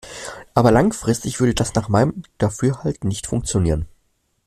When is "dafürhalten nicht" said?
2.39-3.27